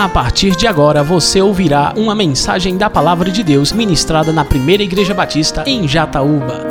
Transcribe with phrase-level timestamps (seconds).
[0.00, 4.82] A partir de agora você ouvirá uma mensagem da Palavra de Deus ministrada na Primeira
[4.82, 6.66] Igreja Batista em Jataúba.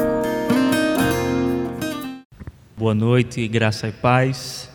[2.75, 4.67] Boa noite, graça e paz.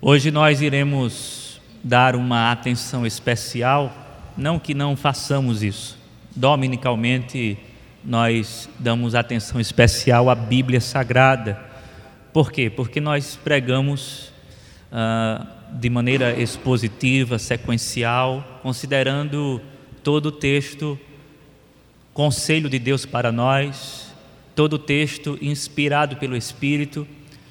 [0.00, 3.92] Hoje nós iremos dar uma atenção especial,
[4.34, 5.98] não que não façamos isso.
[6.34, 7.58] Dominicalmente
[8.02, 11.60] nós damos atenção especial à Bíblia Sagrada.
[12.32, 12.70] Por quê?
[12.70, 14.32] Porque nós pregamos
[14.90, 19.60] uh, de maneira expositiva, sequencial, considerando
[20.02, 20.98] todo o texto,
[22.12, 24.14] conselho de Deus para nós,
[24.54, 27.06] todo o texto inspirado pelo Espírito.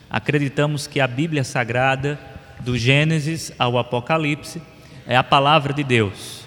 [0.10, 2.20] Acreditamos que a Bíblia Sagrada,
[2.60, 4.62] do Gênesis ao Apocalipse,
[5.06, 6.46] é a palavra de Deus.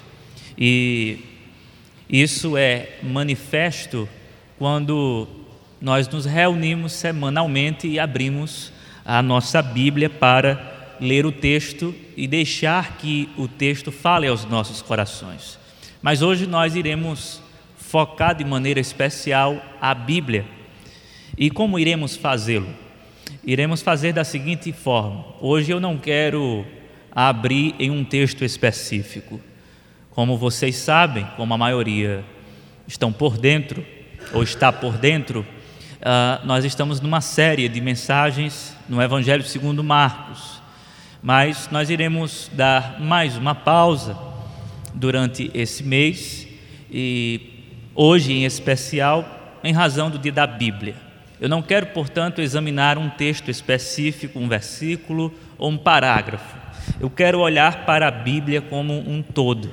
[0.57, 1.19] E
[2.09, 4.07] isso é manifesto
[4.59, 5.27] quando
[5.81, 8.71] nós nos reunimos semanalmente e abrimos
[9.03, 10.70] a nossa Bíblia para
[11.01, 15.57] ler o texto e deixar que o texto fale aos nossos corações.
[15.99, 17.41] Mas hoje nós iremos
[17.75, 20.45] focar de maneira especial a Bíblia.
[21.35, 22.69] E como iremos fazê-lo?
[23.43, 26.63] Iremos fazer da seguinte forma: hoje eu não quero
[27.11, 29.41] abrir em um texto específico.
[30.11, 32.23] Como vocês sabem, como a maioria
[32.87, 33.83] estão por dentro,
[34.33, 40.60] ou está por dentro, uh, nós estamos numa série de mensagens no Evangelho segundo Marcos
[41.21, 44.17] mas nós iremos dar mais uma pausa
[44.93, 46.47] durante esse mês
[46.89, 47.39] e
[47.93, 50.95] hoje em especial em razão do dia da Bíblia.
[51.39, 56.57] Eu não quero, portanto, examinar um texto específico, um versículo ou um parágrafo.
[56.99, 59.71] Eu quero olhar para a Bíblia como um todo.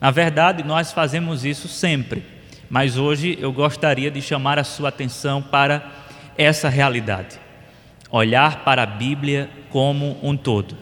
[0.00, 2.22] Na verdade, nós fazemos isso sempre,
[2.70, 5.90] mas hoje eu gostaria de chamar a sua atenção para
[6.36, 7.47] essa realidade
[8.10, 10.76] olhar para a Bíblia como um todo.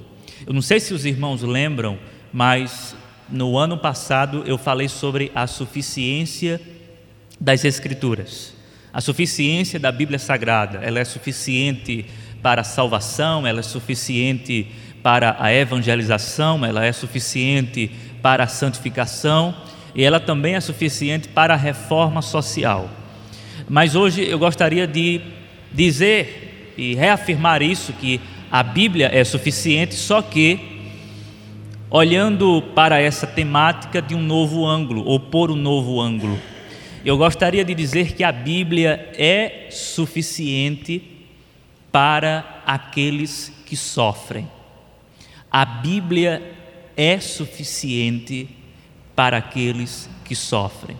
[0.47, 1.99] Eu não sei se os irmãos lembram,
[2.33, 2.97] mas
[3.29, 6.61] no ano passado eu falei sobre a suficiência
[7.41, 8.55] das Escrituras.
[8.93, 12.07] A suficiência da Bíblia Sagrada, ela é suficiente
[12.43, 14.69] para a salvação, ela é suficiente
[15.03, 17.91] para a evangelização, ela é suficiente
[18.23, 19.55] para a santificação
[19.95, 22.91] e ela também é suficiente para a reforma social.
[23.69, 25.21] Mas hoje eu gostaria de
[25.73, 26.46] dizer
[26.77, 28.21] e reafirmar isso que
[28.51, 30.77] a Bíblia é suficiente, só que
[31.91, 36.39] olhando para essa temática de um novo ângulo ou por um novo ângulo.
[37.05, 41.03] Eu gostaria de dizer que a Bíblia é suficiente
[41.93, 44.49] para aqueles que sofrem.
[45.51, 46.43] A Bíblia
[46.97, 48.49] é suficiente
[49.15, 50.97] para aqueles que sofrem.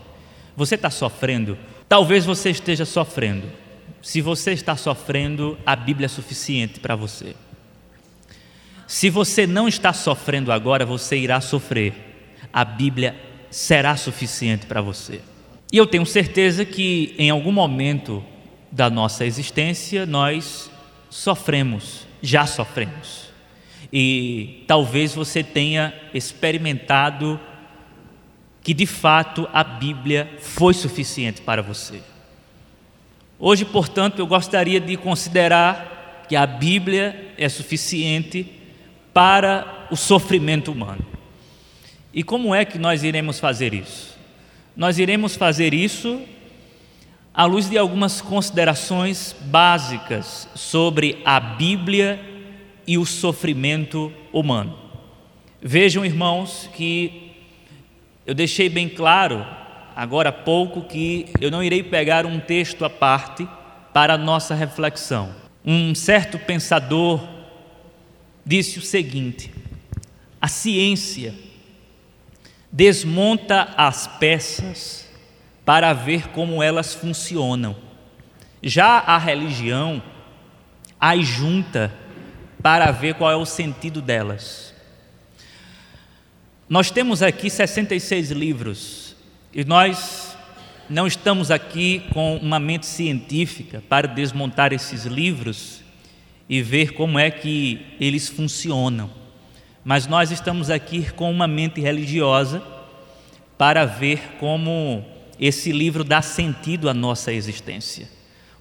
[0.55, 1.57] Você está sofrendo?
[1.87, 3.47] Talvez você esteja sofrendo.
[4.01, 7.35] Se você está sofrendo, a Bíblia é suficiente para você.
[8.87, 11.93] Se você não está sofrendo agora, você irá sofrer.
[12.53, 13.15] A Bíblia
[13.49, 15.21] será suficiente para você.
[15.71, 18.23] E eu tenho certeza que em algum momento
[18.71, 20.71] da nossa existência nós
[21.09, 23.27] sofremos, já sofremos.
[23.91, 27.39] E talvez você tenha experimentado
[28.61, 32.01] que de fato a Bíblia foi suficiente para você.
[33.39, 38.51] Hoje, portanto, eu gostaria de considerar que a Bíblia é suficiente
[39.13, 41.05] para o sofrimento humano.
[42.13, 44.17] E como é que nós iremos fazer isso?
[44.75, 46.21] Nós iremos fazer isso
[47.33, 52.19] à luz de algumas considerações básicas sobre a Bíblia
[52.87, 54.75] e o sofrimento humano.
[55.61, 57.33] Vejam, irmãos, que
[58.25, 59.45] eu deixei bem claro
[59.97, 63.49] agora há pouco que eu não irei pegar um texto à parte
[63.91, 65.33] para a nossa reflexão.
[65.65, 67.27] Um certo pensador
[68.45, 69.51] disse o seguinte:
[70.39, 71.33] a ciência
[72.71, 75.09] desmonta as peças
[75.65, 77.75] para ver como elas funcionam.
[78.61, 80.01] Já a religião
[80.99, 81.91] as junta
[82.61, 84.75] para ver qual é o sentido delas.
[86.69, 89.06] Nós temos aqui 66 livros
[89.53, 90.37] e nós
[90.89, 95.81] não estamos aqui com uma mente científica para desmontar esses livros
[96.49, 99.09] e ver como é que eles funcionam,
[99.83, 102.63] mas nós estamos aqui com uma mente religiosa
[103.57, 105.03] para ver como
[105.39, 108.09] esse livro dá sentido à nossa existência.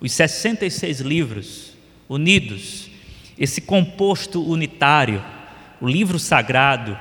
[0.01, 1.73] Os 66 livros
[2.09, 2.91] unidos,
[3.39, 5.23] esse composto unitário,
[5.81, 6.99] o livro sagrado,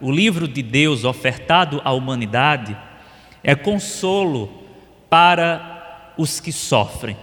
[0.00, 2.76] o livro de Deus ofertado à humanidade,
[3.42, 4.50] é consolo
[5.08, 7.16] para os que sofrem.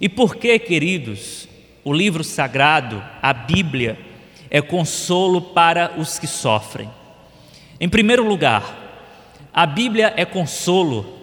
[0.00, 1.48] E por que, queridos,
[1.84, 3.98] o livro sagrado, a Bíblia,
[4.50, 6.88] é consolo para os que sofrem.
[7.80, 8.78] Em primeiro lugar,
[9.52, 11.18] a Bíblia é consolo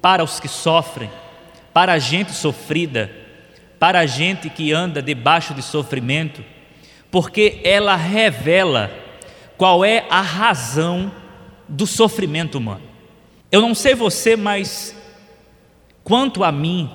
[0.00, 1.10] para os que sofrem,
[1.72, 3.10] para a gente sofrida,
[3.78, 6.44] para a gente que anda debaixo de sofrimento,
[7.10, 8.90] porque ela revela
[9.56, 11.10] qual é a razão
[11.68, 12.95] do sofrimento humano.
[13.56, 14.94] Eu não sei você, mas
[16.04, 16.90] quanto a mim,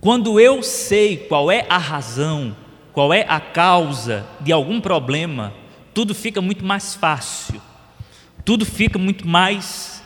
[0.00, 2.56] quando eu sei qual é a razão,
[2.92, 5.52] qual é a causa de algum problema,
[5.92, 7.60] tudo fica muito mais fácil,
[8.44, 10.04] tudo fica muito mais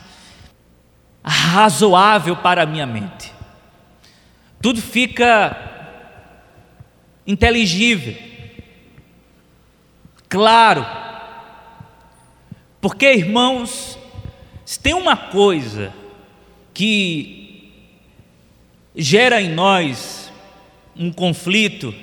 [1.23, 3.31] razoável para a minha mente,
[4.59, 6.01] tudo fica
[7.27, 8.17] inteligível,
[10.27, 10.83] claro,
[12.81, 13.99] porque irmãos,
[14.65, 15.93] se tem uma coisa
[16.73, 17.71] que
[18.95, 20.31] gera em nós
[20.95, 21.93] um conflito,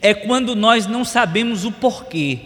[0.00, 2.38] é quando nós não sabemos o porquê.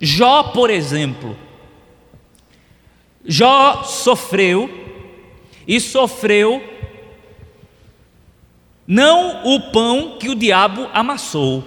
[0.00, 1.36] Jó, por exemplo,
[3.24, 4.70] Jó sofreu
[5.66, 6.62] e sofreu
[8.86, 11.64] não o pão que o diabo amassou,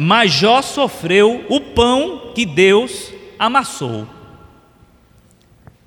[0.00, 4.06] mas Jó sofreu o pão que Deus amassou.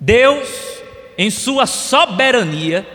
[0.00, 0.48] Deus,
[1.16, 2.86] em sua soberania,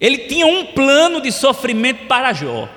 [0.00, 2.68] ele tinha um plano de sofrimento para Jó.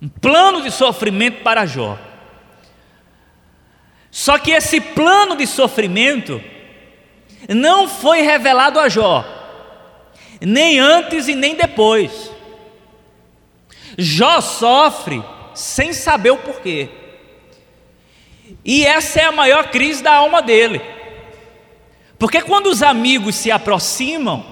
[0.00, 1.98] Um plano de sofrimento para Jó.
[4.10, 6.42] Só que esse plano de sofrimento
[7.48, 9.24] não foi revelado a Jó,
[10.40, 12.27] nem antes e nem depois.
[13.98, 15.20] Jó sofre
[15.52, 16.88] sem saber o porquê.
[18.64, 20.80] E essa é a maior crise da alma dele.
[22.16, 24.44] Porque quando os amigos se aproximam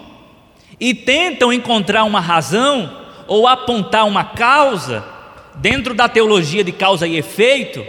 [0.81, 5.05] e tentam encontrar uma razão ou apontar uma causa,
[5.55, 7.85] dentro da teologia de causa e efeito,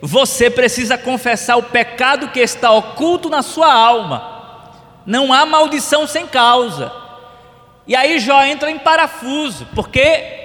[0.00, 4.40] você precisa confessar o pecado que está oculto na sua alma.
[5.04, 6.90] Não há maldição sem causa.
[7.86, 10.39] E aí Jó entra em parafuso, porque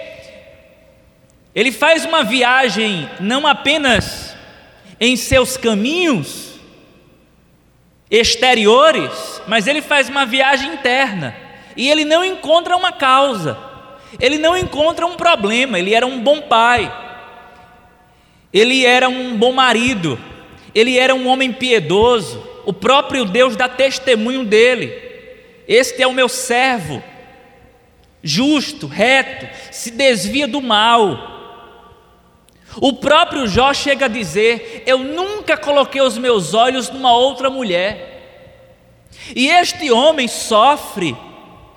[1.56, 4.36] ele faz uma viagem não apenas
[5.00, 6.60] em seus caminhos
[8.12, 11.36] exteriores, mas ele faz uma viagem interna
[11.78, 13.57] e ele não encontra uma causa,
[14.19, 15.80] ele não encontra um problema.
[15.80, 16.94] Ele era um bom pai,
[18.54, 20.19] ele era um bom marido,
[20.74, 22.44] ele era um homem piedoso.
[22.66, 25.04] O próprio Deus dá testemunho dele.
[25.68, 27.04] Este é o meu servo,
[28.22, 31.35] justo, reto, se desvia do mal.
[32.81, 38.16] O próprio Jó chega a dizer: Eu nunca coloquei os meus olhos numa outra mulher.
[39.36, 41.16] E este homem sofre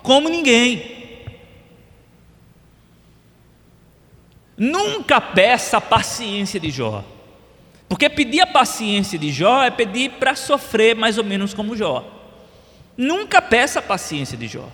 [0.03, 0.97] como ninguém.
[4.57, 7.03] Nunca peça a paciência de Jó.
[7.87, 12.05] Porque pedir a paciência de Jó é pedir para sofrer mais ou menos como Jó.
[12.97, 14.67] Nunca peça a paciência de Jó.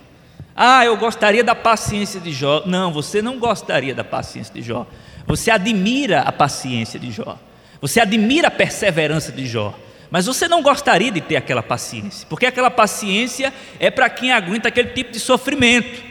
[0.54, 2.62] Ah, eu gostaria da paciência de Jó.
[2.66, 4.86] Não, você não gostaria da paciência de Jó.
[5.26, 7.38] Você admira a paciência de Jó.
[7.80, 9.74] Você admira a perseverança de Jó.
[10.10, 14.68] Mas você não gostaria de ter aquela paciência, porque aquela paciência é para quem aguenta
[14.68, 16.02] aquele tipo de sofrimento.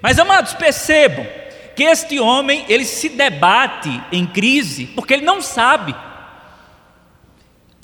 [0.00, 1.26] Mas amados, percebam
[1.74, 5.94] que este homem, ele se debate em crise, porque ele não sabe.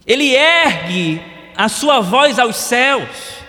[0.06, 1.20] Ele ergue
[1.56, 3.40] a sua voz aos céus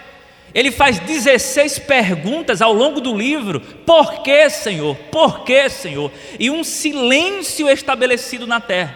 [0.54, 4.96] ele faz 16 perguntas ao longo do livro: por que, Senhor?
[5.12, 6.12] Por que, Senhor?
[6.40, 8.96] E um silêncio estabelecido na terra.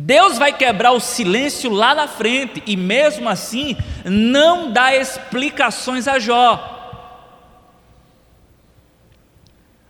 [0.00, 6.20] Deus vai quebrar o silêncio lá na frente e mesmo assim não dá explicações a
[6.20, 6.76] Jó.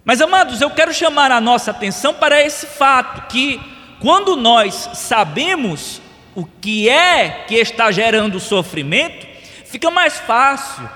[0.02, 3.60] Mas amados, eu quero chamar a nossa atenção para esse fato que
[4.00, 6.00] quando nós sabemos
[6.34, 9.27] o que é que está gerando sofrimento,
[9.68, 10.88] fica mais fácil.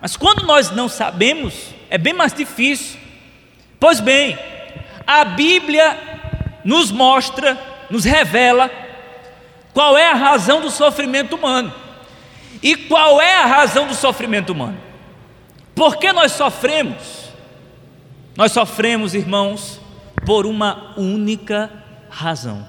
[0.00, 1.54] Mas quando nós não sabemos,
[1.90, 2.98] é bem mais difícil.
[3.78, 4.38] Pois bem,
[5.06, 5.98] a Bíblia
[6.64, 7.58] nos mostra,
[7.90, 8.70] nos revela
[9.72, 11.72] qual é a razão do sofrimento humano.
[12.62, 14.78] E qual é a razão do sofrimento humano?
[15.74, 17.30] Por que nós sofremos?
[18.36, 19.80] Nós sofremos, irmãos,
[20.24, 21.70] por uma única
[22.08, 22.64] razão.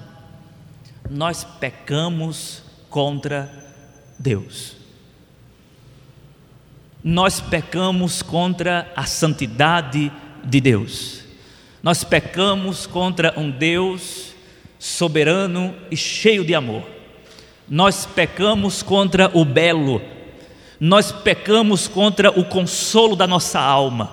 [1.08, 3.50] Nós pecamos contra
[4.18, 4.83] Deus
[7.04, 10.10] nós pecamos contra a santidade
[10.42, 11.20] de Deus.
[11.82, 14.34] Nós pecamos contra um Deus
[14.78, 16.82] soberano e cheio de amor.
[17.68, 20.00] Nós pecamos contra o belo.
[20.80, 24.10] nós pecamos contra o consolo da nossa alma,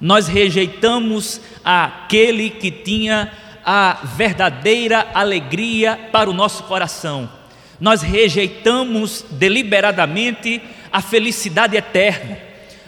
[0.00, 3.30] nós rejeitamos aquele que tinha
[3.64, 7.30] a verdadeira alegria para o nosso coração,
[7.78, 10.60] nós rejeitamos deliberadamente
[10.92, 12.38] a felicidade eterna,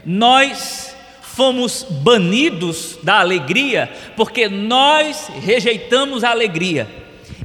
[0.05, 6.87] nós fomos banidos da alegria porque nós rejeitamos a alegria.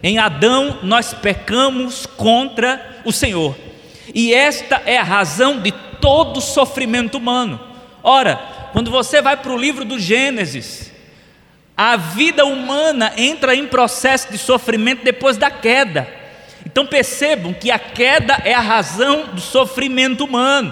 [0.04, 3.56] Em Adão nós pecamos contra o Senhor.
[4.14, 5.72] E esta é a razão de
[6.02, 7.60] todo sofrimento humano.
[8.04, 8.36] Ora,
[8.74, 10.92] quando você vai para o livro do Gênesis,
[11.76, 16.08] a vida humana entra em processo de sofrimento depois da queda.
[16.78, 20.72] Então percebam que a queda é a razão do sofrimento humano.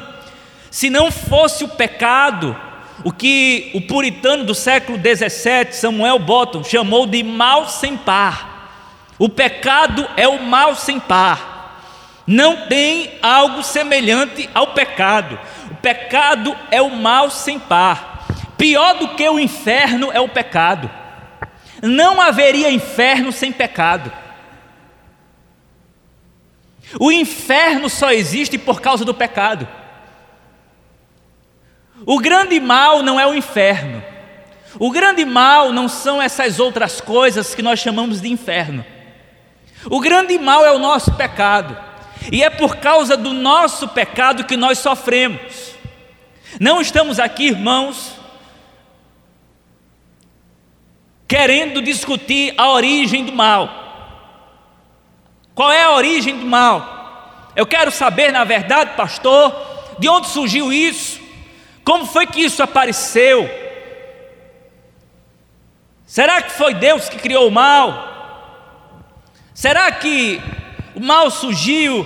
[0.70, 2.56] Se não fosse o pecado,
[3.04, 8.70] o que o puritano do século 17, Samuel Bottom, chamou de mal sem par.
[9.18, 11.82] O pecado é o mal sem par.
[12.28, 15.40] Não tem algo semelhante ao pecado.
[15.72, 18.28] O pecado é o mal sem par.
[18.60, 20.88] Pior do que o inferno é o pecado.
[21.82, 24.25] Não haveria inferno sem pecado.
[27.00, 29.68] O inferno só existe por causa do pecado.
[32.06, 34.04] O grande mal não é o inferno.
[34.78, 38.86] O grande mal não são essas outras coisas que nós chamamos de inferno.
[39.90, 41.78] O grande mal é o nosso pecado.
[42.32, 45.76] E é por causa do nosso pecado que nós sofremos.
[46.60, 48.14] Não estamos aqui, irmãos,
[51.28, 53.85] querendo discutir a origem do mal.
[55.56, 57.50] Qual é a origem do mal?
[57.56, 59.56] Eu quero saber, na verdade, pastor,
[59.98, 61.20] de onde surgiu isso?
[61.84, 63.50] Como foi que isso apareceu?
[66.06, 68.14] Será que foi Deus que criou o mal?
[69.54, 70.40] Será que
[70.94, 72.06] o mal surgiu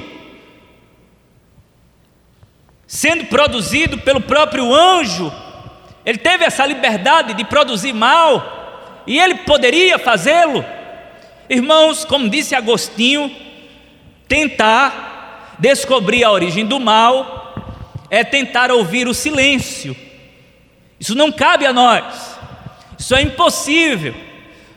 [2.89, 5.32] sendo produzido pelo próprio anjo.
[6.03, 10.65] Ele teve essa liberdade de produzir mal e ele poderia fazê-lo.
[11.50, 13.36] Irmãos, como disse Agostinho,
[14.27, 17.56] tentar descobrir a origem do mal
[18.10, 19.96] é tentar ouvir o silêncio.
[21.00, 22.38] Isso não cabe a nós.
[22.98, 24.13] Isso é impossível.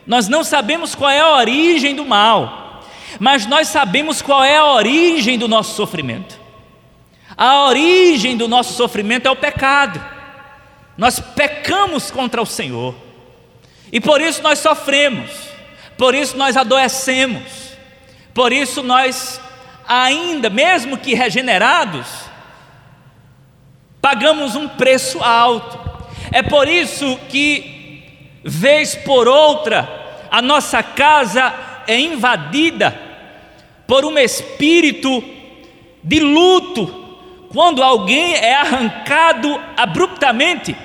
[0.07, 2.63] Nós não sabemos qual é a origem do mal
[3.19, 6.39] mas nós sabemos qual é a origem do nosso sofrimento.
[7.35, 10.03] A origem do nosso sofrimento é o pecado.
[10.97, 12.95] Nós pecamos contra o Senhor.
[13.91, 15.52] E por isso nós sofremos.
[15.97, 17.73] Por isso nós adoecemos.
[18.33, 19.39] Por isso nós
[19.87, 22.07] ainda, mesmo que regenerados,
[24.01, 25.79] pagamos um preço alto.
[26.31, 31.53] É por isso que vez por outra a nossa casa
[31.87, 32.99] é invadida
[33.85, 35.23] por um espírito
[36.03, 37.03] de luto
[37.53, 40.75] quando alguém é arrancado abruptamente,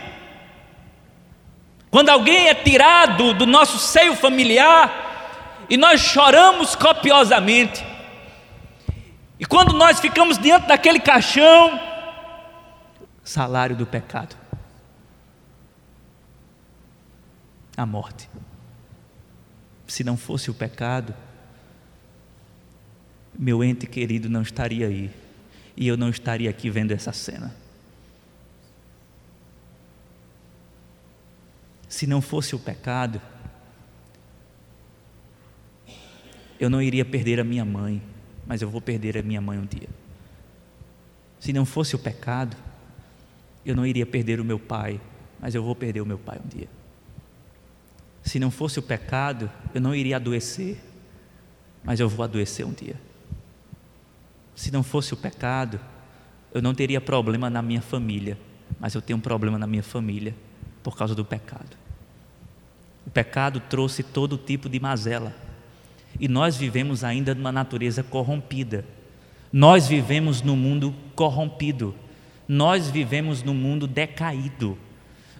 [1.91, 7.85] quando alguém é tirado do nosso seio familiar e nós choramos copiosamente.
[9.39, 11.81] E quando nós ficamos diante daquele caixão,
[13.23, 14.37] salário do pecado,
[17.77, 18.29] a morte.
[19.87, 21.15] Se não fosse o pecado,
[23.39, 25.11] meu ente querido não estaria aí
[25.77, 27.55] e eu não estaria aqui vendo essa cena.
[31.89, 33.21] Se não fosse o pecado,
[36.61, 38.03] eu não iria perder a minha mãe,
[38.47, 39.89] mas eu vou perder a minha mãe um dia.
[41.41, 42.57] Se não fosse o pecado,
[43.65, 45.01] eu não iria perder o meu pai,
[45.41, 46.69] mas eu vou perder o meu pai um dia.
[48.23, 50.79] Se não fosse o pecado, eu não iria adoecer,
[51.83, 53.01] mas eu vou adoecer um dia.
[54.55, 55.81] Se não fosse o pecado,
[56.53, 58.37] eu não teria problema na minha família,
[58.79, 60.35] mas eu tenho um problema na minha família
[60.83, 61.77] por causa do pecado.
[63.07, 65.35] O pecado trouxe todo tipo de mazela.
[66.21, 68.85] E nós vivemos ainda numa natureza corrompida.
[69.53, 71.95] Nós vivemos no mundo corrompido.
[72.47, 74.77] Nós vivemos no mundo decaído.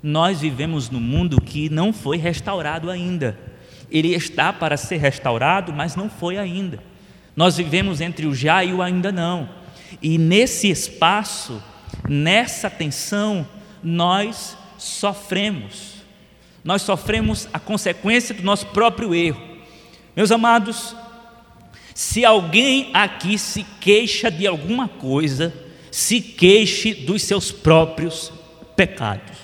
[0.03, 3.39] Nós vivemos num mundo que não foi restaurado ainda.
[3.91, 6.79] Ele está para ser restaurado, mas não foi ainda.
[7.35, 9.49] Nós vivemos entre o já e o ainda não.
[10.03, 11.63] E nesse espaço,
[12.09, 13.47] nessa tensão,
[13.83, 15.99] nós sofremos.
[16.65, 19.41] Nós sofremos a consequência do nosso próprio erro.
[20.17, 20.95] Meus amados,
[21.95, 25.55] se alguém aqui se queixa de alguma coisa,
[25.91, 28.33] se queixe dos seus próprios
[28.77, 29.37] pecados.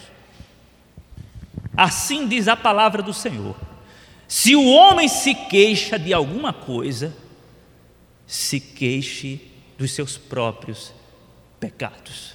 [1.76, 3.57] Assim diz a palavra do Senhor.
[4.29, 7.14] Se o homem se queixa de alguma coisa,
[8.26, 9.41] se queixe
[9.76, 10.93] dos seus próprios
[11.59, 12.35] pecados.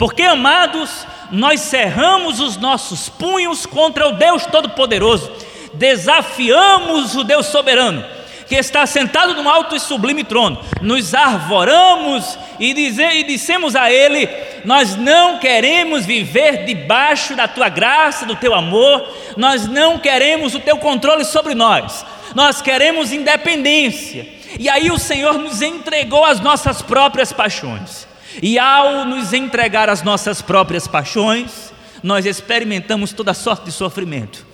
[0.00, 5.30] Porque, amados, nós cerramos os nossos punhos contra o Deus Todo-Poderoso,
[5.74, 8.02] desafiamos o Deus soberano,
[8.48, 13.92] que está sentado no alto e sublime trono, nos arvoramos e, dizer, e dissemos a
[13.92, 14.26] Ele:
[14.64, 20.60] Nós não queremos viver debaixo da tua graça, do teu amor, nós não queremos o
[20.60, 24.26] teu controle sobre nós, nós queremos independência.
[24.58, 28.08] E aí o Senhor nos entregou as nossas próprias paixões.
[28.42, 31.72] E ao nos entregar as nossas próprias paixões,
[32.02, 34.46] nós experimentamos toda sorte de sofrimento.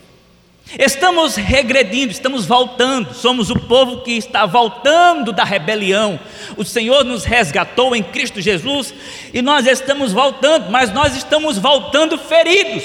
[0.78, 6.18] Estamos regredindo, estamos voltando, somos o povo que está voltando da rebelião.
[6.56, 8.92] O Senhor nos resgatou em Cristo Jesus
[9.32, 12.84] e nós estamos voltando, mas nós estamos voltando feridos.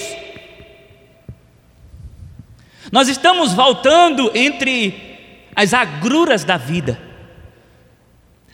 [2.92, 5.18] Nós estamos voltando entre
[5.56, 7.11] as agruras da vida.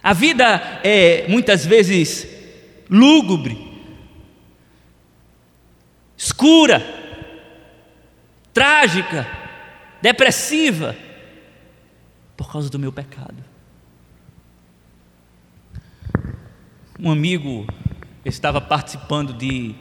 [0.07, 2.25] A vida é muitas vezes
[2.89, 3.57] lúgubre,
[6.15, 6.81] escura,
[8.53, 9.27] trágica,
[10.01, 10.95] depressiva,
[12.37, 13.35] por causa do meu pecado.
[16.97, 17.67] Um amigo
[18.23, 19.75] estava participando de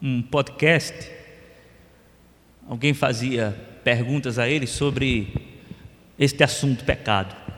[0.00, 1.12] um podcast,
[2.66, 3.50] alguém fazia
[3.84, 5.60] perguntas a ele sobre
[6.18, 7.57] este assunto pecado.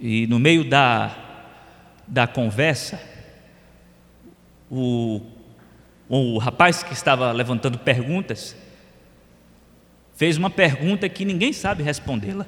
[0.00, 1.14] E no meio da,
[2.08, 2.98] da conversa,
[4.70, 5.20] o,
[6.08, 8.56] o rapaz que estava levantando perguntas
[10.14, 12.46] fez uma pergunta que ninguém sabe respondê-la: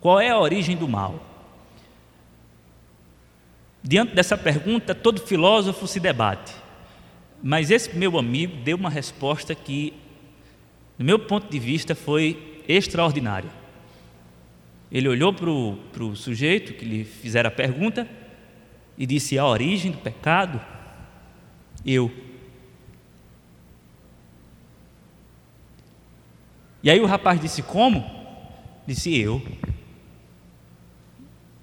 [0.00, 1.24] qual é a origem do mal?
[3.80, 6.52] Diante dessa pergunta, todo filósofo se debate,
[7.40, 9.92] mas esse meu amigo deu uma resposta que,
[10.98, 13.61] do meu ponto de vista, foi extraordinária.
[14.92, 15.48] Ele olhou para
[16.04, 18.06] o sujeito que lhe fizera a pergunta
[18.98, 20.60] e disse: A origem do pecado?
[21.84, 22.12] Eu.
[26.82, 28.04] E aí o rapaz disse: Como?
[28.86, 29.42] Disse: Eu.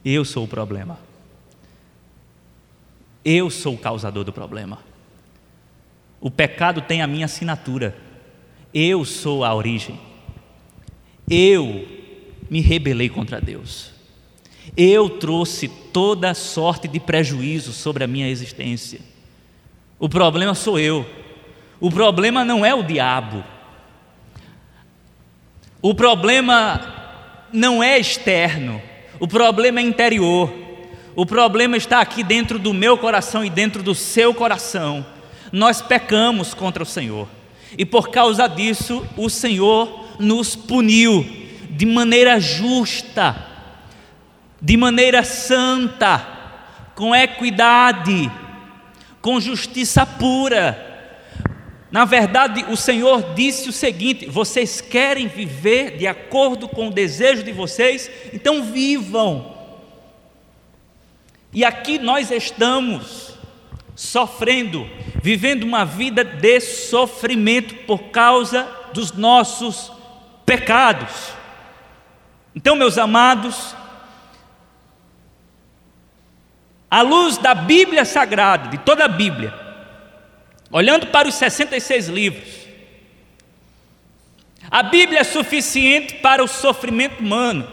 [0.04, 0.98] Eu sou o problema.
[3.24, 4.80] Eu sou o causador do problema.
[6.20, 7.96] O pecado tem a minha assinatura.
[8.74, 10.00] Eu sou a origem.
[11.30, 11.99] Eu
[12.50, 13.92] me rebelei contra Deus.
[14.76, 19.00] Eu trouxe toda sorte de prejuízo sobre a minha existência.
[20.00, 21.06] O problema sou eu.
[21.80, 23.44] O problema não é o diabo.
[25.82, 28.82] O problema não é externo.
[29.20, 30.54] O problema é interior.
[31.16, 35.06] O problema está aqui dentro do meu coração e dentro do seu coração.
[35.52, 37.28] Nós pecamos contra o Senhor.
[37.78, 41.39] E por causa disso, o Senhor nos puniu
[41.80, 43.38] de maneira justa,
[44.62, 46.28] de maneira santa,
[46.94, 48.30] com equidade,
[49.22, 50.78] com justiça pura.
[51.90, 57.44] Na verdade, o Senhor disse o seguinte: vocês querem viver de acordo com o desejo
[57.44, 59.58] de vocês, então vivam.
[61.54, 63.36] E aqui nós estamos
[63.96, 64.86] sofrendo,
[65.24, 69.94] vivendo uma vida de sofrimento por causa dos nossos
[70.46, 71.39] pecados.
[72.60, 73.74] Então, meus amados,
[76.92, 79.54] à luz da Bíblia Sagrada, de toda a Bíblia,
[80.70, 82.68] olhando para os 66 livros,
[84.70, 87.66] a Bíblia é suficiente para o sofrimento humano,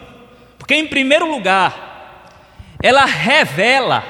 [0.56, 2.30] porque, em primeiro lugar,
[2.80, 4.04] ela revela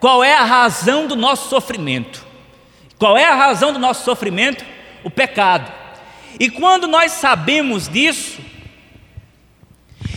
[0.00, 2.24] qual é a razão do nosso sofrimento.
[2.96, 4.64] Qual é a razão do nosso sofrimento?
[5.04, 5.70] O pecado.
[6.38, 8.40] E quando nós sabemos disso,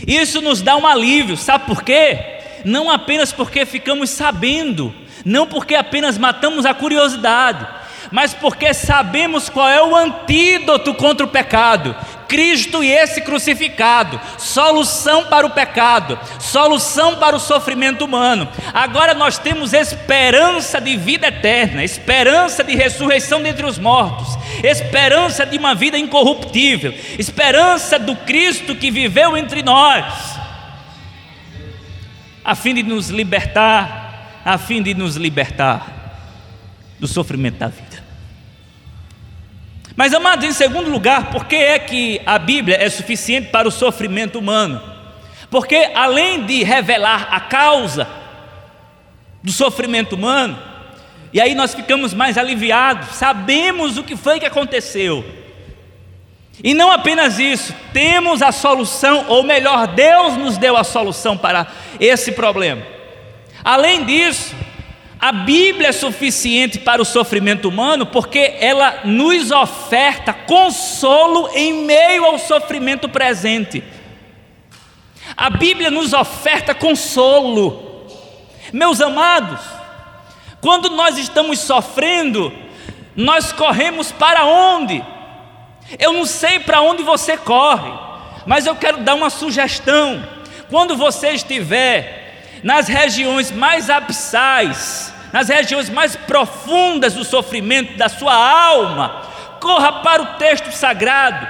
[0.06, 2.18] isso nos dá um alívio, sabe por quê?
[2.64, 7.66] Não apenas porque ficamos sabendo, não porque apenas matamos a curiosidade,
[8.10, 11.94] mas porque sabemos qual é o antídoto contra o pecado.
[12.28, 18.48] Cristo e esse crucificado, solução para o pecado, solução para o sofrimento humano.
[18.72, 25.58] Agora nós temos esperança de vida eterna, esperança de ressurreição dentre os mortos, esperança de
[25.58, 30.38] uma vida incorruptível, esperança do Cristo que viveu entre nós,
[32.44, 35.94] a fim de nos libertar, a fim de nos libertar
[36.98, 37.83] do sofrimento da vida.
[39.96, 43.70] Mas, amados, em segundo lugar, por que é que a Bíblia é suficiente para o
[43.70, 44.82] sofrimento humano?
[45.48, 48.08] Porque, além de revelar a causa
[49.42, 50.58] do sofrimento humano,
[51.32, 55.24] e aí nós ficamos mais aliviados, sabemos o que foi que aconteceu.
[56.62, 61.66] E não apenas isso, temos a solução, ou melhor, Deus nos deu a solução para
[62.00, 62.82] esse problema.
[63.64, 64.54] Além disso,
[65.24, 72.26] A Bíblia é suficiente para o sofrimento humano porque ela nos oferta consolo em meio
[72.26, 73.82] ao sofrimento presente.
[75.34, 78.06] A Bíblia nos oferta consolo.
[78.70, 79.62] Meus amados,
[80.60, 82.52] quando nós estamos sofrendo,
[83.16, 85.02] nós corremos para onde?
[85.98, 87.90] Eu não sei para onde você corre,
[88.44, 90.22] mas eu quero dar uma sugestão.
[90.68, 98.32] Quando você estiver nas regiões mais abissais, nas regiões mais profundas do sofrimento da sua
[98.32, 99.22] alma,
[99.60, 101.44] corra para o texto sagrado,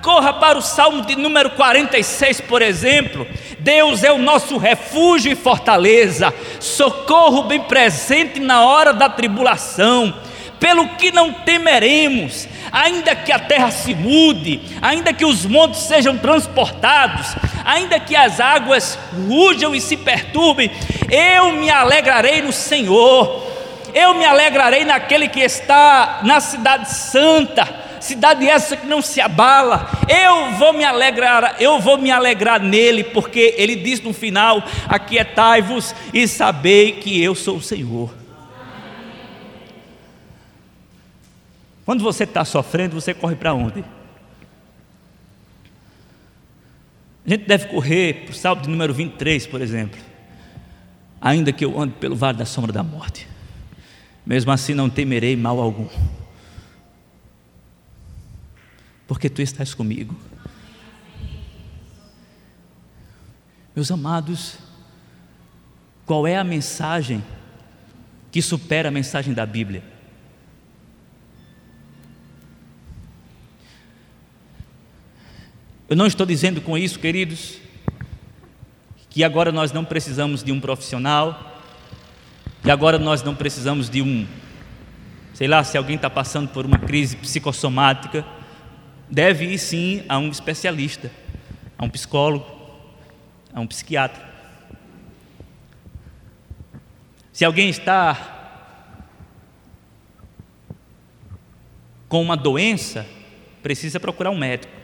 [0.00, 3.26] corra para o Salmo de número 46, por exemplo.
[3.58, 10.18] Deus é o nosso refúgio e fortaleza, socorro bem presente na hora da tribulação.
[10.58, 16.16] Pelo que não temeremos, ainda que a terra se mude, ainda que os montes sejam
[16.18, 20.70] transportados, ainda que as águas rujam e se perturbem,
[21.10, 23.46] eu me alegrarei no Senhor,
[23.94, 27.66] eu me alegrarei naquele que está na cidade santa,
[28.00, 29.90] cidade essa que não se abala.
[30.08, 35.94] Eu vou me alegrar, eu vou me alegrar nele, porque ele diz no final: Aquietai-vos
[36.12, 38.25] e sabei que eu sou o Senhor.
[41.86, 43.84] Quando você está sofrendo, você corre para onde?
[47.24, 50.00] A gente deve correr para o salmo de número 23, por exemplo.
[51.20, 53.28] Ainda que eu ande pelo vale da sombra da morte,
[54.26, 55.88] mesmo assim não temerei mal algum,
[59.06, 60.14] porque tu estás comigo.
[63.76, 64.58] Meus amados,
[66.04, 67.22] qual é a mensagem
[68.32, 69.95] que supera a mensagem da Bíblia?
[75.88, 77.58] Eu não estou dizendo com isso, queridos,
[79.08, 81.62] que agora nós não precisamos de um profissional,
[82.60, 84.26] que agora nós não precisamos de um,
[85.32, 88.26] sei lá, se alguém está passando por uma crise psicossomática,
[89.08, 91.08] deve ir sim a um especialista,
[91.78, 92.44] a um psicólogo,
[93.54, 94.28] a um psiquiatra.
[97.32, 98.64] Se alguém está
[102.08, 103.06] com uma doença,
[103.62, 104.75] precisa procurar um médico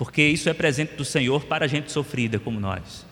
[0.00, 3.04] porque isso é presente do Senhor para gente sofrida como nós.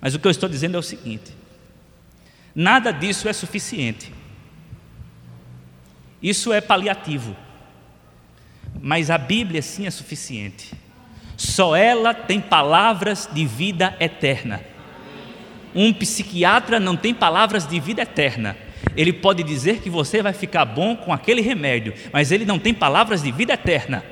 [0.00, 1.30] Mas o que eu estou dizendo é o seguinte:
[2.54, 4.10] nada disso é suficiente.
[6.22, 7.36] Isso é paliativo.
[8.80, 10.72] Mas a Bíblia sim é suficiente.
[11.36, 14.62] Só ela tem palavras de vida eterna.
[15.74, 18.56] Um psiquiatra não tem palavras de vida eterna.
[18.96, 22.72] Ele pode dizer que você vai ficar bom com aquele remédio, mas ele não tem
[22.72, 24.02] palavras de vida eterna.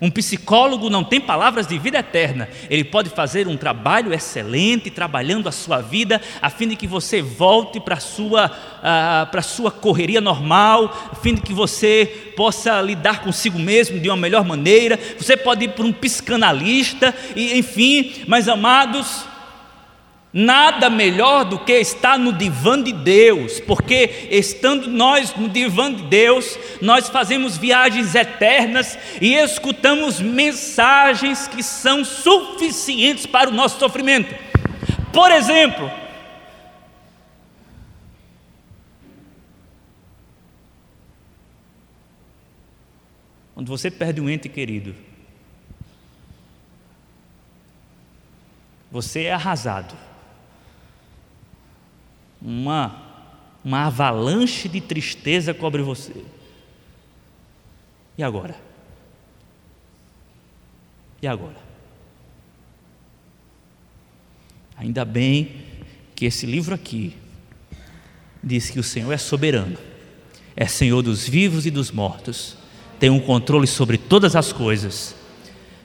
[0.00, 5.48] Um psicólogo não tem palavras de vida eterna, ele pode fazer um trabalho excelente, trabalhando
[5.48, 9.70] a sua vida, a fim de que você volte para a sua, uh, para sua
[9.70, 14.98] correria normal, a fim de que você possa lidar consigo mesmo de uma melhor maneira.
[15.18, 19.26] Você pode ir para um psicanalista, e, enfim, mas amados,
[20.32, 26.04] Nada melhor do que estar no divã de Deus, porque estando nós no divã de
[26.04, 34.32] Deus, nós fazemos viagens eternas e escutamos mensagens que são suficientes para o nosso sofrimento.
[35.12, 35.90] Por exemplo,
[43.52, 44.94] quando você perde um ente querido,
[48.92, 50.09] você é arrasado
[52.40, 52.96] uma,
[53.64, 56.24] uma avalanche de tristeza cobre você.
[58.16, 58.56] E agora?
[61.22, 61.56] E agora?
[64.76, 65.56] Ainda bem
[66.14, 67.14] que esse livro aqui
[68.42, 69.76] diz que o Senhor é soberano,
[70.56, 72.56] é Senhor dos vivos e dos mortos,
[72.98, 75.14] tem um controle sobre todas as coisas.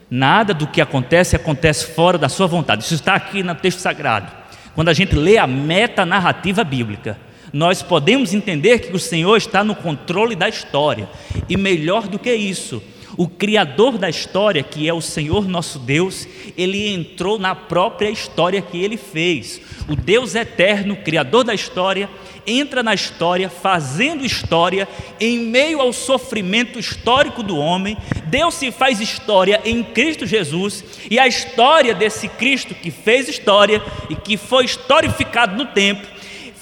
[0.10, 2.84] Nada do que acontece acontece fora da sua vontade.
[2.84, 4.32] Isso está aqui no texto sagrado.
[4.76, 7.18] Quando a gente lê a metanarrativa bíblica,
[7.54, 11.08] nós podemos entender que o Senhor está no controle da história.
[11.48, 12.84] E melhor do que isso,
[13.18, 18.62] o Criador da história, que é o Senhor nosso Deus, ele entrou na própria história
[18.62, 19.62] que ele fez.
[19.88, 22.10] O Deus eterno, Criador da história,
[22.46, 24.88] entra na história, fazendo história
[25.20, 27.98] em meio ao sofrimento histórico do homem.
[28.26, 33.82] Deus se faz história em Cristo Jesus, e a história desse Cristo que fez história
[34.10, 36.06] e que foi historificado no tempo,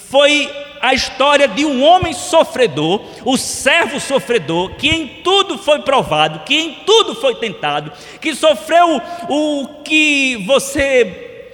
[0.10, 0.50] foi
[0.84, 6.54] a história de um homem sofredor, o servo sofredor, que em tudo foi provado, que
[6.54, 11.54] em tudo foi tentado, que sofreu o que você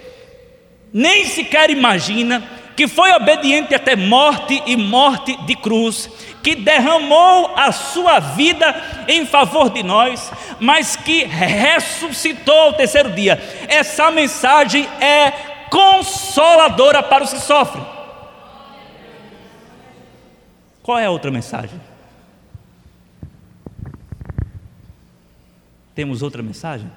[0.92, 2.42] nem sequer imagina,
[2.76, 6.10] que foi obediente até morte e morte de cruz,
[6.42, 8.74] que derramou a sua vida
[9.06, 13.40] em favor de nós, mas que ressuscitou ao terceiro dia.
[13.68, 15.30] Essa mensagem é
[15.70, 17.99] consoladora para os que sofrem.
[20.82, 21.78] Qual é a outra mensagem?
[25.94, 26.90] Temos outra mensagem?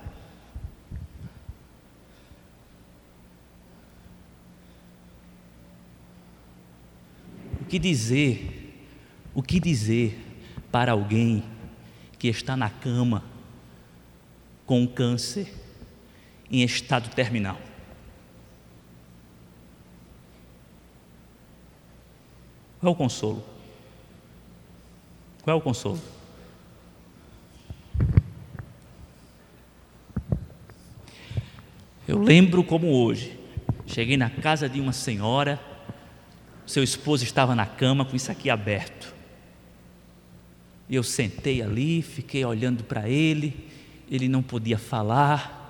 [7.60, 8.90] O que dizer?
[9.34, 10.18] O que dizer
[10.72, 11.44] para alguém
[12.18, 13.24] que está na cama
[14.66, 15.54] com câncer
[16.50, 17.60] em estado terminal?
[22.80, 23.53] Qual é o consolo?
[25.44, 26.00] Qual é o consolo?
[32.08, 33.38] Eu lembro como hoje,
[33.86, 35.60] cheguei na casa de uma senhora,
[36.66, 39.14] seu esposo estava na cama com isso aqui aberto.
[40.88, 43.68] E eu sentei ali, fiquei olhando para ele,
[44.10, 45.64] ele não podia falar,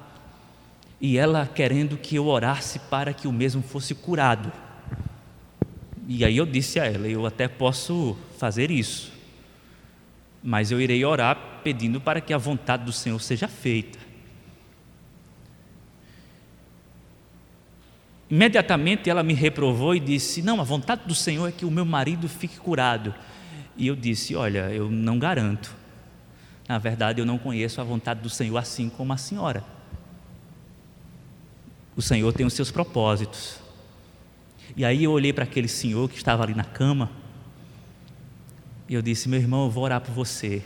[1.01, 4.51] e ela querendo que eu orasse para que o mesmo fosse curado.
[6.07, 9.12] E aí eu disse a ela: Eu até posso fazer isso,
[10.43, 13.97] mas eu irei orar pedindo para que a vontade do Senhor seja feita.
[18.29, 21.85] Imediatamente ela me reprovou e disse: Não, a vontade do Senhor é que o meu
[21.85, 23.13] marido fique curado.
[23.77, 25.73] E eu disse: Olha, eu não garanto.
[26.67, 29.63] Na verdade, eu não conheço a vontade do Senhor assim como a senhora.
[31.95, 33.59] O Senhor tem os seus propósitos.
[34.75, 37.11] E aí eu olhei para aquele senhor que estava ali na cama.
[38.93, 40.61] E eu disse: Meu irmão, eu vou orar por você.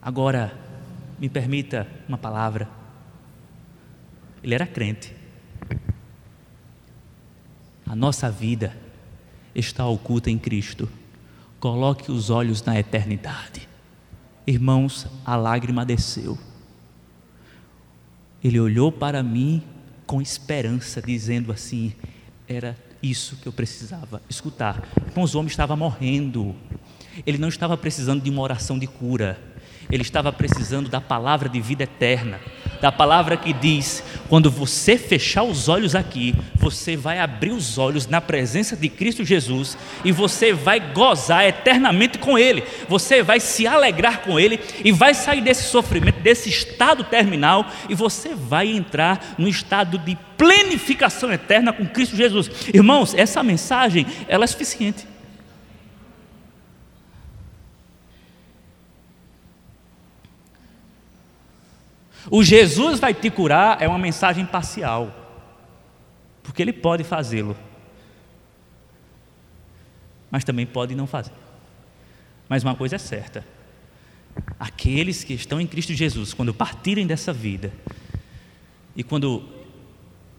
[0.00, 0.58] Agora,
[1.18, 2.66] me permita uma palavra.
[4.42, 5.14] Ele era crente.
[7.84, 8.74] A nossa vida
[9.54, 10.88] está oculta em Cristo.
[11.58, 13.68] Coloque os olhos na eternidade.
[14.46, 16.38] Irmãos, a lágrima desceu.
[18.42, 19.62] Ele olhou para mim
[20.06, 21.92] com esperança, dizendo assim:
[22.48, 24.82] era isso que eu precisava escutar.
[25.06, 26.56] Irmãos, o homem estava morrendo.
[27.26, 29.38] Ele não estava precisando de uma oração de cura
[29.90, 32.40] ele estava precisando da palavra de vida eterna,
[32.80, 38.06] da palavra que diz: quando você fechar os olhos aqui, você vai abrir os olhos
[38.06, 43.66] na presença de Cristo Jesus e você vai gozar eternamente com Ele, você vai se
[43.66, 49.34] alegrar com Ele e vai sair desse sofrimento, desse estado terminal e você vai entrar
[49.36, 52.50] no estado de plenificação eterna com Cristo Jesus.
[52.72, 55.09] Irmãos, essa mensagem ela é suficiente.
[62.28, 65.14] O Jesus vai te curar é uma mensagem parcial,
[66.42, 67.56] porque Ele pode fazê-lo,
[70.30, 71.32] mas também pode não fazer.
[72.48, 73.44] Mas uma coisa é certa:
[74.58, 77.72] aqueles que estão em Cristo Jesus, quando partirem dessa vida
[78.94, 79.48] e quando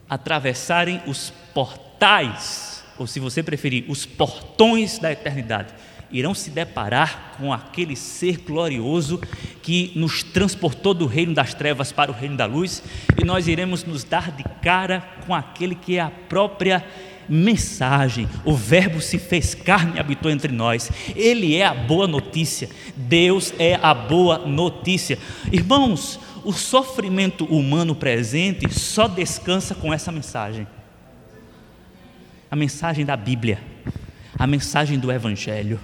[0.09, 5.73] atravessarem os portais, ou se você preferir, os portões da eternidade,
[6.11, 9.21] irão se deparar com aquele ser glorioso
[9.61, 12.83] que nos transportou do reino das trevas para o reino da luz,
[13.19, 16.83] e nós iremos nos dar de cara com aquele que é a própria
[17.29, 18.27] mensagem.
[18.43, 20.91] O Verbo se fez carne e habitou entre nós.
[21.15, 22.69] Ele é a boa notícia.
[22.95, 25.17] Deus é a boa notícia.
[25.51, 30.67] Irmãos, o sofrimento humano presente só descansa com essa mensagem.
[32.49, 33.59] A mensagem da Bíblia,
[34.37, 35.79] a mensagem do Evangelho.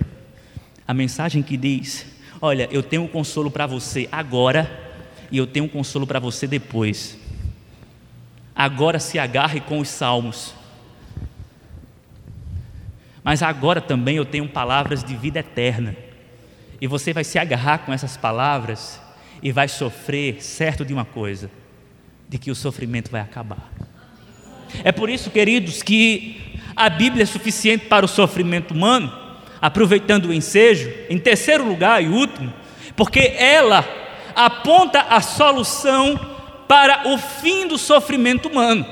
[0.87, 2.05] A mensagem que diz:
[2.41, 4.85] Olha, eu tenho um consolo para você agora
[5.29, 7.17] e eu tenho um consolo para você depois.
[8.55, 10.55] Agora se agarre com os salmos.
[13.23, 15.95] Mas agora também eu tenho palavras de vida eterna.
[16.79, 19.01] E você vai se agarrar com essas palavras
[19.43, 21.51] e vai sofrer, certo de uma coisa:
[22.29, 23.73] de que o sofrimento vai acabar.
[24.83, 29.26] É por isso, queridos, que a Bíblia é suficiente para o sofrimento humano
[29.61, 32.53] aproveitando o ensejo, em terceiro lugar e último,
[32.95, 33.85] porque ela
[34.35, 36.19] aponta a solução
[36.67, 38.85] para o fim do sofrimento humano.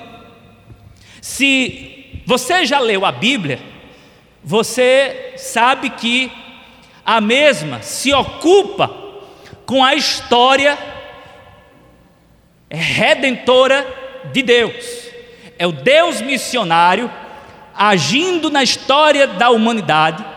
[1.22, 3.60] Se você já leu a Bíblia,
[4.44, 6.32] você sabe que
[7.06, 8.90] a mesma se ocupa
[9.66, 10.78] com a história
[12.70, 13.86] redentora
[14.32, 15.10] de Deus.
[15.58, 17.12] É o Deus missionário
[17.76, 20.35] agindo na história da humanidade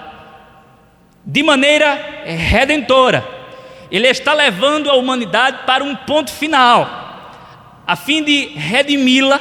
[1.28, 3.22] de maneira redentora.
[3.90, 9.40] Ele está levando a humanidade para um ponto final, a fim de redimi-la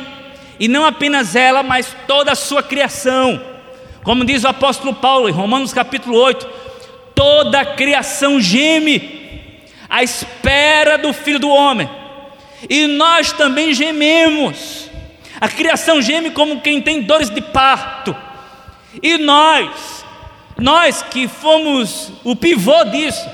[0.60, 3.42] E não apenas ela, mas toda a sua criação.
[4.04, 6.48] Como diz o apóstolo Paulo em Romanos capítulo 8:
[7.14, 11.90] toda a criação geme à espera do filho do homem.
[12.70, 14.90] E nós também gememos.
[15.40, 18.16] A criação geme como quem tem dores de parto.
[19.04, 20.04] E nós,
[20.58, 23.28] nós que fomos o pivô disso,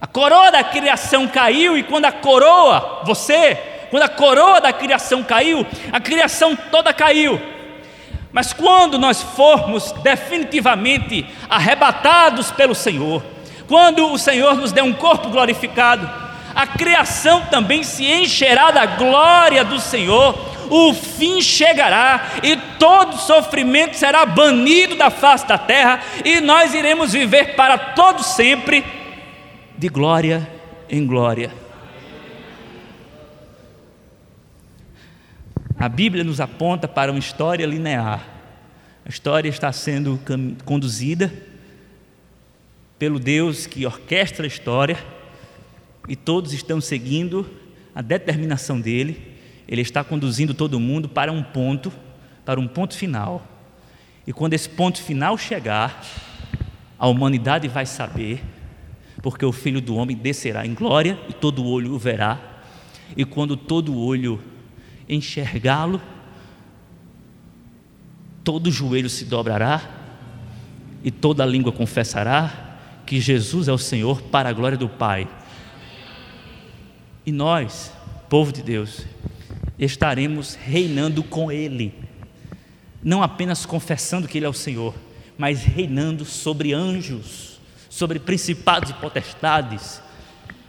[0.00, 3.56] a coroa da criação caiu, e quando a coroa, você,
[3.90, 7.40] quando a coroa da criação caiu, a criação toda caiu.
[8.32, 13.22] Mas quando nós formos definitivamente arrebatados pelo Senhor,
[13.68, 16.10] quando o Senhor nos der um corpo glorificado,
[16.54, 20.34] a criação também se encherá da glória do Senhor,
[20.74, 27.12] o fim chegará e todo sofrimento será banido da face da terra e nós iremos
[27.12, 28.82] viver para todo sempre
[29.76, 30.48] de glória
[30.88, 31.52] em glória.
[35.78, 38.26] A Bíblia nos aponta para uma história linear.
[39.04, 40.18] A história está sendo
[40.64, 41.30] conduzida
[42.98, 44.96] pelo Deus que orquestra a história
[46.08, 47.50] e todos estão seguindo
[47.94, 49.31] a determinação dele.
[49.72, 51.90] Ele está conduzindo todo mundo para um ponto,
[52.44, 53.42] para um ponto final.
[54.26, 56.04] E quando esse ponto final chegar,
[56.98, 58.44] a humanidade vai saber
[59.22, 62.38] porque o filho do homem descerá em glória e todo olho o verá,
[63.16, 64.42] e quando todo olho
[65.08, 66.02] enxergá-lo,
[68.44, 69.80] todo joelho se dobrará
[71.02, 75.26] e toda língua confessará que Jesus é o Senhor para a glória do Pai.
[77.24, 77.90] E nós,
[78.28, 79.06] povo de Deus,
[79.84, 81.94] estaremos reinando com Ele,
[83.02, 84.94] não apenas confessando que Ele é o Senhor,
[85.36, 87.52] mas reinando sobre anjos
[87.92, 90.00] sobre principados e potestades.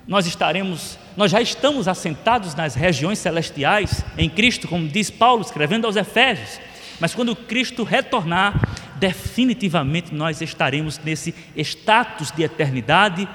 [0.06, 5.88] Nós estaremos, nós já estamos assentados nas regiões celestiais em Cristo, como diz Paulo escrevendo
[5.88, 6.60] aos Efésios.
[7.00, 8.60] Mas quando Cristo retornar,
[8.98, 13.26] definitivamente nós estaremos nesse status de eternidade,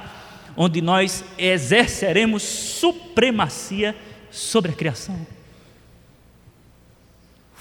[0.54, 3.96] onde nós exerceremos supremacia
[4.30, 5.38] sobre a criação.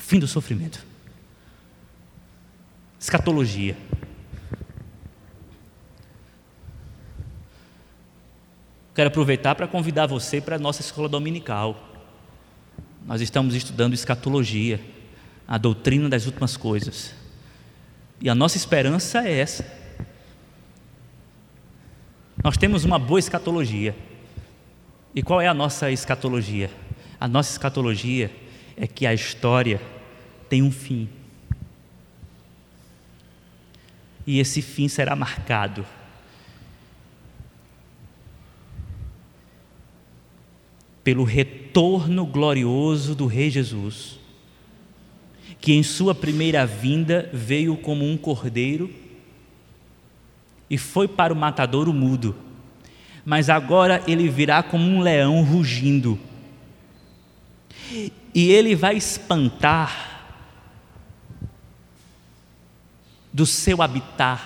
[0.08, 0.86] Fim do sofrimento.
[2.98, 3.76] Escatologia.
[8.96, 11.91] Quero aproveitar para convidar você para a nossa escola dominical.
[13.06, 14.80] Nós estamos estudando escatologia,
[15.46, 17.13] a doutrina das últimas coisas.
[18.22, 19.70] E a nossa esperança é essa.
[22.41, 23.93] Nós temos uma boa escatologia.
[25.13, 26.72] E qual é a nossa escatologia?
[27.20, 28.32] A nossa escatologia
[28.78, 29.97] é que a história
[30.50, 31.10] tem um fim.
[34.26, 35.86] E esse fim será marcado.
[41.04, 44.20] Pelo retorno glorioso do Rei Jesus,
[45.62, 48.94] que em sua primeira vinda veio como um cordeiro
[50.70, 52.36] e foi para o matadouro mudo,
[53.24, 56.20] mas agora ele virá como um leão rugindo,
[58.36, 60.16] e ele vai espantar
[63.38, 64.41] do seu habitat,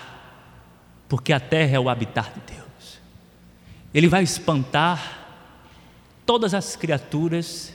[1.08, 2.99] porque a terra é o habitat de Deus.
[3.93, 5.30] Ele vai espantar
[6.25, 7.73] todas as criaturas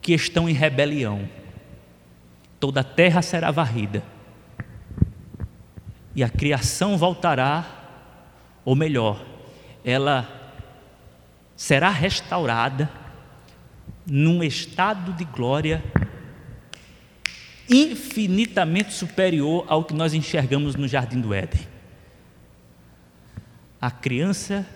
[0.00, 1.28] que estão em rebelião.
[2.60, 4.04] Toda a terra será varrida.
[6.14, 7.66] E a criação voltará,
[8.64, 9.26] ou melhor,
[9.84, 10.52] ela
[11.56, 12.88] será restaurada
[14.06, 15.82] num estado de glória
[17.68, 21.66] infinitamente superior ao que nós enxergamos no jardim do Éden.
[23.80, 24.66] A criança,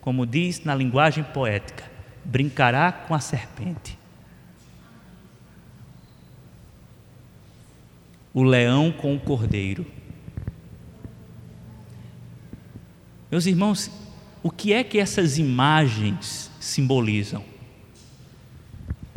[0.00, 1.84] como diz na linguagem poética,
[2.24, 3.98] brincará com a serpente.
[8.34, 9.86] O leão com o cordeiro.
[13.30, 13.90] Meus irmãos,
[14.42, 17.44] o que é que essas imagens simbolizam?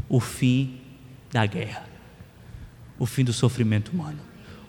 [0.09, 0.81] O fim
[1.31, 1.87] da guerra,
[3.01, 4.19] o fim do sofrimento humano.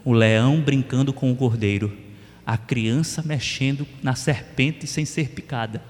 [0.02, 1.94] O leão brincando com o cordeiro,
[2.46, 5.82] a criança mexendo na serpente sem ser picada.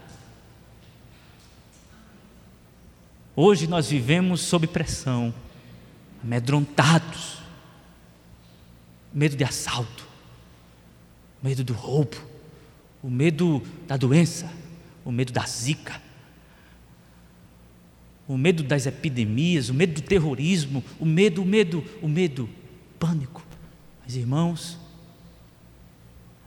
[3.36, 5.32] Hoje nós vivemos sob pressão,
[6.20, 7.38] amedrontados,
[9.14, 10.04] medo de assalto,
[11.40, 12.16] medo do roubo,
[13.00, 14.52] o medo da doença,
[15.04, 16.01] o medo da zika,
[18.34, 22.48] o medo das epidemias, o medo do terrorismo, o medo, o medo, o medo,
[22.98, 23.44] pânico.
[24.04, 24.78] Mas irmãos,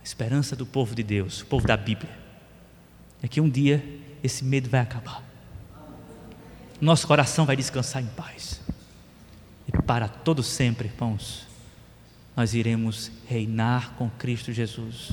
[0.00, 2.16] a esperança do povo de Deus, o povo da Bíblia,
[3.22, 3.84] é que um dia
[4.22, 5.26] esse medo vai acabar
[6.80, 8.60] nosso coração vai descansar em paz.
[9.66, 11.46] E para todo sempre, irmãos.
[12.36, 15.12] Nós iremos reinar com Cristo Jesus.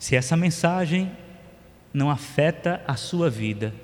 [0.00, 1.12] Se essa mensagem
[1.92, 3.74] não afeta a sua vida,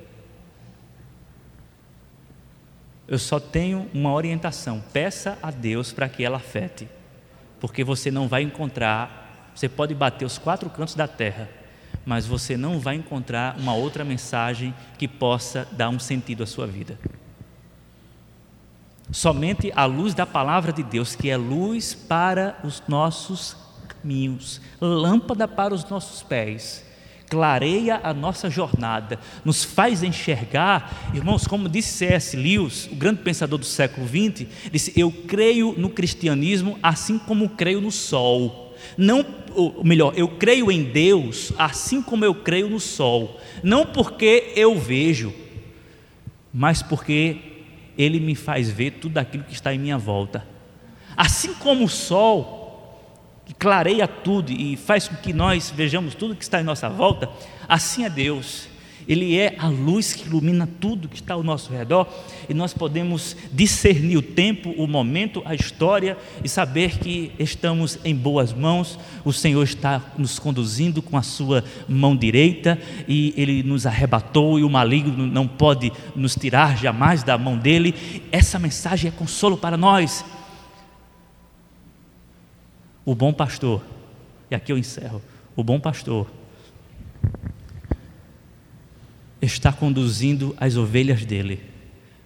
[3.06, 6.88] eu só tenho uma orientação: peça a Deus para que ela afete,
[7.60, 11.50] porque você não vai encontrar, você pode bater os quatro cantos da terra,
[12.06, 16.66] mas você não vai encontrar uma outra mensagem que possa dar um sentido à sua
[16.66, 16.98] vida.
[19.12, 23.65] Somente a luz da palavra de Deus, que é luz para os nossos
[24.06, 26.84] caminhos, lâmpada para os nossos pés,
[27.28, 32.36] clareia a nossa jornada, nos faz enxergar, irmãos, como disse C.S.
[32.36, 37.80] Lewis, o grande pensador do século XX, disse: Eu creio no cristianismo assim como creio
[37.80, 38.74] no sol.
[38.96, 39.26] Não,
[39.56, 44.78] ou melhor, eu creio em Deus assim como eu creio no sol, não porque eu
[44.78, 45.34] vejo,
[46.54, 47.38] mas porque
[47.98, 50.46] Ele me faz ver tudo aquilo que está em minha volta.
[51.16, 52.65] Assim como o sol
[53.46, 57.30] que clareia tudo e faz com que nós vejamos tudo que está em nossa volta,
[57.68, 58.68] assim é Deus.
[59.08, 62.08] Ele é a luz que ilumina tudo que está ao nosso redor
[62.48, 68.16] e nós podemos discernir o tempo, o momento, a história e saber que estamos em
[68.16, 68.98] boas mãos.
[69.24, 74.64] O Senhor está nos conduzindo com a sua mão direita e ele nos arrebatou e
[74.64, 77.94] o maligno não pode nos tirar jamais da mão dele.
[78.32, 80.24] Essa mensagem é consolo para nós
[83.06, 83.82] o bom pastor,
[84.50, 85.22] e aqui eu encerro:
[85.54, 86.28] o bom pastor
[89.40, 91.62] está conduzindo as ovelhas dele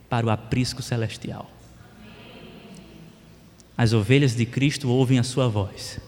[0.09, 1.51] para o aprisco celestial.
[3.77, 6.01] As ovelhas de Cristo ouvem a sua voz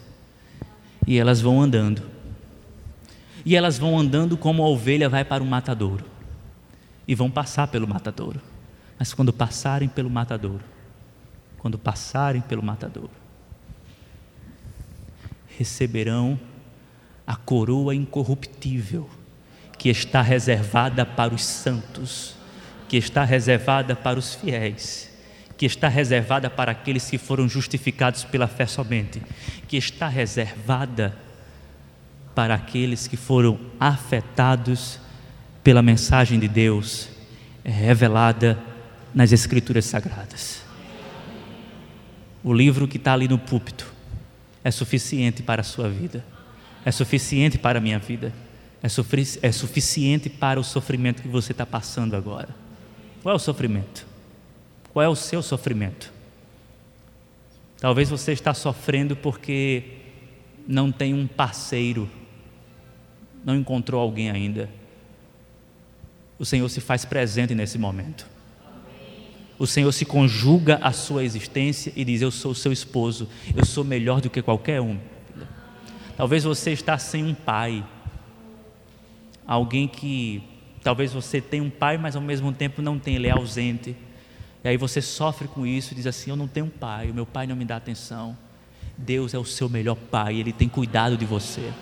[1.07, 2.03] e elas vão andando.
[3.45, 6.05] E elas vão andando como a ovelha vai para o matadouro
[7.07, 8.41] e vão passar pelo matadouro.
[8.99, 10.62] Mas quando passarem pelo matadouro,
[11.59, 13.22] quando passarem pelo matadouro,
[15.59, 16.38] receberão
[17.26, 19.09] a coroa incorruptível
[19.78, 22.36] que está reservada para os santos,
[22.88, 25.11] que está reservada para os fiéis,
[25.57, 29.20] que está reservada para aqueles que foram justificados pela fé somente,
[29.66, 31.16] que está reservada
[32.34, 34.98] para aqueles que foram afetados
[35.62, 37.09] pela mensagem de Deus
[37.64, 38.59] revelada
[39.14, 40.62] nas Escrituras Sagradas.
[42.42, 43.91] O livro que está ali no púlpito
[44.64, 46.24] é suficiente para a sua vida,
[46.84, 48.32] é suficiente para a minha vida,
[48.82, 52.48] é, é suficiente para o sofrimento que você está passando agora.
[53.22, 54.06] Qual é o sofrimento?
[54.92, 56.12] Qual é o seu sofrimento?
[57.78, 59.84] Talvez você está sofrendo porque
[60.66, 62.08] não tem um parceiro,
[63.44, 64.68] não encontrou alguém ainda.
[66.38, 68.32] O Senhor se faz presente nesse momento
[69.62, 73.84] o Senhor se conjuga à sua existência e diz: Eu sou seu esposo, eu sou
[73.84, 74.98] melhor do que qualquer um.
[76.16, 77.84] Talvez você está sem um pai,
[79.46, 80.42] alguém que
[80.82, 83.94] talvez você tenha um pai, mas ao mesmo tempo não tem, ele é ausente.
[84.64, 87.14] E aí você sofre com isso e diz assim: Eu não tenho um pai, o
[87.14, 88.36] meu pai não me dá atenção.
[88.98, 91.72] Deus é o seu melhor pai, ele tem cuidado de você.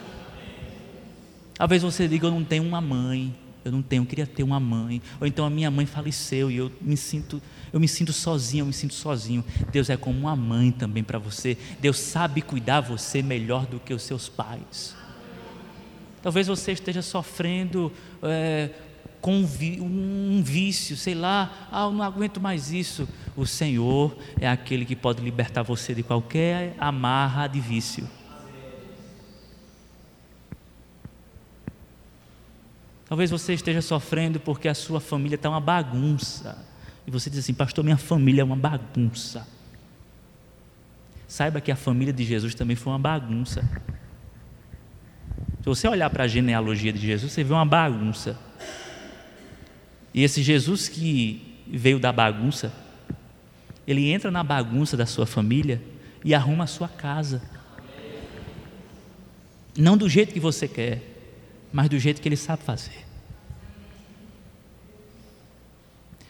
[1.54, 3.34] Talvez você diga: Eu não tenho uma mãe,
[3.70, 5.00] eu não tenho, eu queria ter uma mãe.
[5.20, 7.40] Ou então a minha mãe faleceu e eu me sinto
[7.72, 9.44] eu me sinto sozinho, eu me sinto sozinho.
[9.70, 11.56] Deus é como uma mãe também para você.
[11.78, 14.96] Deus sabe cuidar você melhor do que os seus pais.
[16.22, 17.92] Talvez você esteja sofrendo
[18.22, 18.70] é,
[19.20, 23.08] com um vício, sei lá, ah, eu não aguento mais isso.
[23.36, 28.08] O Senhor é aquele que pode libertar você de qualquer amarra de vício.
[33.10, 36.64] Talvez você esteja sofrendo porque a sua família está uma bagunça
[37.04, 39.48] e você diz assim, pastor, minha família é uma bagunça.
[41.26, 43.68] Saiba que a família de Jesus também foi uma bagunça.
[45.58, 48.38] Se você olhar para a genealogia de Jesus, você vê uma bagunça.
[50.14, 52.72] E esse Jesus que veio da bagunça,
[53.88, 55.82] ele entra na bagunça da sua família
[56.24, 57.42] e arruma a sua casa.
[59.76, 61.10] Não do jeito que você quer,
[61.72, 63.06] mas do jeito que ele sabe fazer.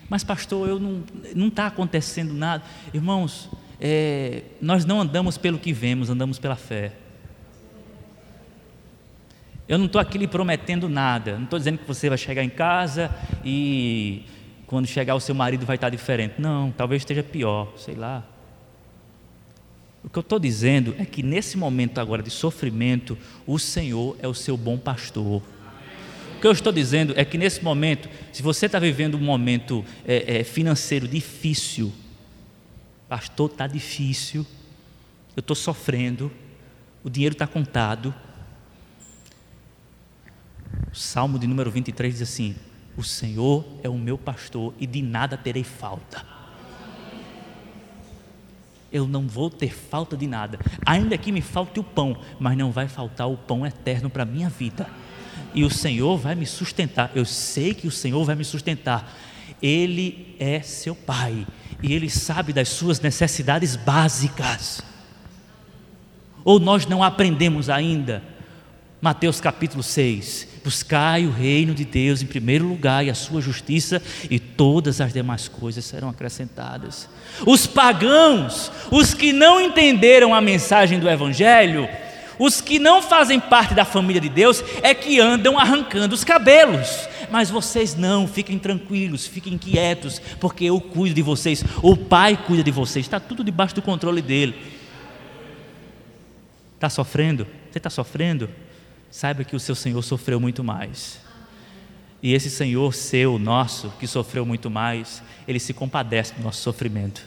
[0.09, 2.65] Mas, pastor, eu não está acontecendo nada.
[2.93, 3.49] Irmãos,
[3.81, 6.93] é, nós não andamos pelo que vemos, andamos pela fé.
[9.69, 11.37] Eu não estou aqui lhe prometendo nada.
[11.37, 13.15] Não estou dizendo que você vai chegar em casa
[13.45, 14.27] e
[14.67, 16.35] quando chegar o seu marido vai estar diferente.
[16.41, 18.25] Não, talvez esteja pior, sei lá.
[20.03, 24.27] O que eu estou dizendo é que nesse momento agora de sofrimento, o Senhor é
[24.27, 25.43] o seu bom pastor.
[26.37, 29.85] O que eu estou dizendo é que nesse momento, se você está vivendo um momento
[30.07, 31.93] é, é, financeiro difícil,
[33.09, 34.47] pastor, está difícil,
[35.37, 36.33] eu estou sofrendo,
[37.05, 38.15] o dinheiro está contado.
[40.91, 42.57] O Salmo de número 23 diz assim:
[42.97, 46.30] O Senhor é o meu pastor e de nada terei falta.
[48.93, 52.73] Eu não vou ter falta de nada, ainda que me falte o pão, mas não
[52.73, 54.87] vai faltar o pão eterno para a minha vida
[55.55, 57.11] e o Senhor vai me sustentar.
[57.15, 59.13] Eu sei que o Senhor vai me sustentar.
[59.61, 61.47] Ele é seu Pai
[61.83, 64.81] e Ele sabe das suas necessidades básicas.
[66.45, 68.23] Ou nós não aprendemos ainda?
[69.01, 74.03] Mateus capítulo 6: Buscai o reino de Deus em primeiro lugar e a sua justiça,
[74.29, 77.09] e todas as demais coisas serão acrescentadas.
[77.47, 81.89] Os pagãos, os que não entenderam a mensagem do Evangelho,
[82.39, 86.89] os que não fazem parte da família de Deus é que andam arrancando os cabelos.
[87.31, 92.65] Mas vocês não, fiquem tranquilos, fiquem quietos, porque eu cuido de vocês, o Pai cuida
[92.65, 94.57] de vocês, está tudo debaixo do controle dele.
[96.75, 97.47] Está sofrendo?
[97.71, 98.49] Você está sofrendo?
[99.11, 101.21] Saiba que o seu Senhor sofreu muito mais.
[102.23, 107.25] E esse Senhor seu, nosso, que sofreu muito mais, ele se compadece do nosso sofrimento.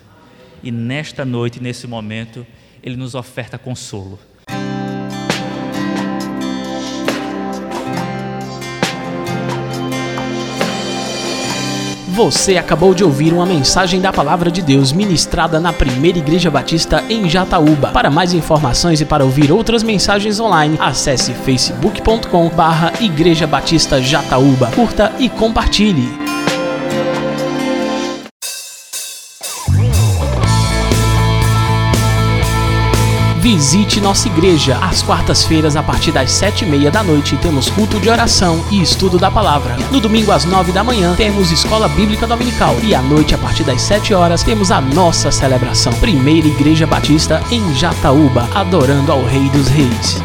[0.61, 2.45] E nesta noite, nesse momento,
[2.81, 4.19] ele nos oferta consolo.
[12.13, 17.03] Você acabou de ouvir uma mensagem da Palavra de Deus ministrada na Primeira Igreja Batista
[17.09, 17.87] em Jataúba.
[17.87, 24.67] Para mais informações e para ouvir outras mensagens online, acesse facebook.com/barra Igreja Batista Jataúba.
[24.75, 26.22] Curta e compartilhe.
[33.43, 34.77] Visite nossa igreja.
[34.77, 38.81] Às quartas-feiras, a partir das sete e meia da noite, temos culto de oração e
[38.81, 39.75] estudo da palavra.
[39.91, 42.73] No domingo, às nove da manhã, temos escola bíblica dominical.
[42.81, 45.91] E à noite, a partir das sete horas, temos a nossa celebração.
[45.95, 50.21] Primeira Igreja Batista em Jataúba, adorando ao Rei dos Reis.